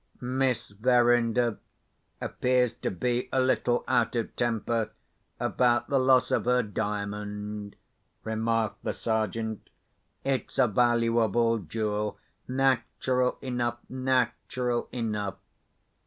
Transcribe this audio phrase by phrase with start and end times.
[0.21, 1.59] "Miss Verinder
[2.19, 4.89] appears to be a little out of temper
[5.39, 7.75] about the loss of her Diamond,"
[8.23, 9.69] remarked the Sergeant.
[10.23, 12.17] "It's a valuable jewel.
[12.47, 13.77] Natural enough!
[13.89, 15.35] natural enough!"